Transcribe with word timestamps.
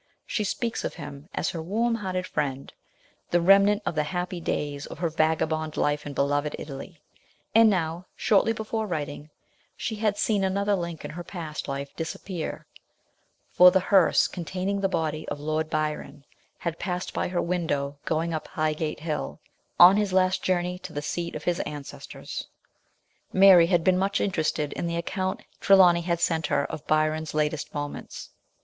She 0.25 0.43
speaks 0.43 0.83
of 0.83 0.95
him 0.95 1.29
as 1.35 1.51
her 1.51 1.61
warm 1.61 1.93
hearted 1.93 2.25
friend, 2.25 2.73
the 3.29 3.39
remnant 3.39 3.83
of 3.85 3.93
the 3.93 4.05
happy 4.09 4.39
days 4.41 4.87
of 4.87 4.97
her 4.97 5.11
vagabond 5.11 5.77
life 5.77 6.07
in 6.07 6.13
beloved 6.15 6.55
Italy, 6.57 6.99
and 7.53 7.69
now, 7.69 8.07
shortly 8.15 8.51
before 8.51 8.87
writing, 8.87 9.29
she 9.77 9.97
had 9.97 10.17
seen 10.17 10.43
another 10.43 10.75
link 10.75 11.05
in 11.05 11.11
her 11.11 11.23
past 11.23 11.67
life 11.67 11.95
disappear; 11.95 12.65
for 13.51 13.69
the 13.69 13.79
hearse 13.79 14.27
containing 14.27 14.81
the 14.81 14.89
body 14.89 15.29
of 15.29 15.39
Lord 15.39 15.69
Byron 15.69 16.25
had 16.57 16.79
passed 16.79 17.15
her 17.15 17.39
window 17.43 17.99
going 18.05 18.33
up 18.33 18.47
Highgate 18.47 19.01
Hill, 19.01 19.39
on 19.79 19.97
his 19.97 20.11
last 20.11 20.41
journey 20.41 20.79
to 20.79 20.93
the 20.93 21.03
seat 21.03 21.35
of 21.35 21.43
his 21.43 21.59
ancestors. 21.59 22.47
Mary 23.31 23.67
had 23.67 23.83
been 23.83 23.99
much 23.99 24.19
interested 24.19 24.73
in 24.73 24.87
the 24.87 24.97
account 24.97 25.43
Trelawny 25.59 26.01
had 26.01 26.19
sent 26.19 26.47
her 26.47 26.65
of 26.71 26.87
Byron's 26.87 27.35
latest 27.35 27.71
moments. 27.75 28.31